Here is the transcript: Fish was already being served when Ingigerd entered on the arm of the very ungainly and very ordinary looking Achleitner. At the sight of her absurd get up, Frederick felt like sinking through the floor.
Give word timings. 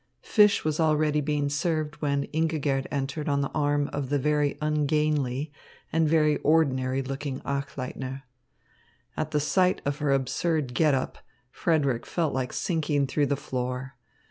Fish 0.23 0.65
was 0.65 0.79
already 0.79 1.21
being 1.21 1.47
served 1.47 1.93
when 1.97 2.23
Ingigerd 2.33 2.87
entered 2.89 3.29
on 3.29 3.41
the 3.41 3.51
arm 3.51 3.87
of 3.93 4.09
the 4.09 4.17
very 4.17 4.57
ungainly 4.59 5.51
and 5.93 6.09
very 6.09 6.37
ordinary 6.37 7.03
looking 7.03 7.39
Achleitner. 7.41 8.23
At 9.15 9.29
the 9.29 9.39
sight 9.39 9.79
of 9.85 9.99
her 9.99 10.11
absurd 10.11 10.73
get 10.73 10.95
up, 10.95 11.19
Frederick 11.51 12.07
felt 12.07 12.33
like 12.33 12.51
sinking 12.51 13.05
through 13.05 13.27
the 13.27 13.35
floor. 13.37 13.95